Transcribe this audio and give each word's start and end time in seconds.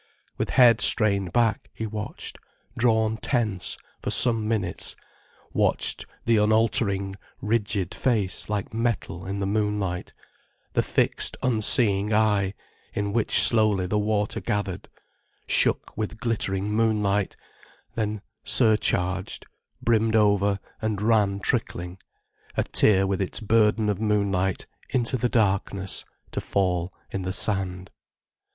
With 0.35 0.49
head 0.49 0.81
strained 0.81 1.31
back, 1.31 1.69
he 1.75 1.85
watched, 1.85 2.39
drawn 2.75 3.17
tense, 3.17 3.77
for 4.01 4.09
some 4.09 4.47
minutes, 4.47 4.95
watched 5.53 6.07
the 6.25 6.37
unaltering, 6.37 7.13
rigid 7.39 7.93
face 7.93 8.49
like 8.49 8.73
metal 8.73 9.27
in 9.27 9.37
the 9.37 9.45
moonlight, 9.45 10.11
the 10.73 10.81
fixed, 10.81 11.37
unseeing 11.43 12.15
eye, 12.15 12.55
in 12.95 13.13
which 13.13 13.39
slowly 13.39 13.85
the 13.85 13.99
water 13.99 14.39
gathered, 14.39 14.89
shook 15.45 15.95
with 15.95 16.19
glittering 16.19 16.71
moonlight, 16.71 17.37
then 17.93 18.23
surcharged, 18.43 19.45
brimmed 19.83 20.15
over 20.15 20.59
and 20.81 20.99
ran 20.99 21.39
trickling, 21.39 21.99
a 22.57 22.63
tear 22.63 23.05
with 23.05 23.21
its 23.21 23.39
burden 23.39 23.87
of 23.87 24.01
moonlight, 24.01 24.65
into 24.89 25.15
the 25.15 25.29
darkness, 25.29 26.03
to 26.31 26.41
fall 26.41 26.91
in 27.11 27.21
the 27.21 27.31
sand. 27.31 27.91